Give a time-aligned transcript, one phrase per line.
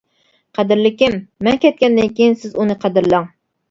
[0.59, 1.19] قەدىرلىكىم!
[1.49, 3.35] مەن كەتكەندىن كىيىن سىز ئۇنى قەدىرلەڭ!